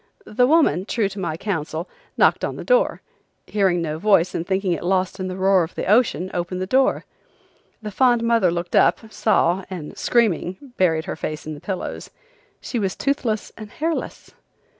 The 0.25 0.47
woman, 0.47 0.85
true 0.85 1.07
to 1.09 1.19
my 1.19 1.37
counsel, 1.37 1.87
knocked 2.17 2.43
on 2.43 2.55
the 2.55 2.63
door; 2.63 3.03
hearing 3.45 3.83
no 3.83 3.99
voice 3.99 4.33
and 4.33 4.47
thinking 4.47 4.71
it 4.71 4.81
lost 4.81 5.19
in 5.19 5.27
the 5.27 5.35
roar 5.37 5.61
of 5.63 5.75
the 5.75 5.85
ocean 5.85 6.31
opened 6.33 6.59
the 6.59 6.65
door. 6.65 7.05
The 7.83 7.91
fond 7.91 8.23
mother 8.23 8.49
looked 8.49 8.75
up, 8.75 9.11
saw, 9.13 9.63
and 9.69 9.95
screaming 9.95 10.73
buried 10.75 11.05
her 11.05 11.15
face 11.15 11.45
in 11.45 11.53
the 11.53 11.61
pillows, 11.61 12.09
She 12.59 12.79
was 12.79 12.95
toothless 12.95 13.51
and 13.55 13.69
hairless! 13.69 14.33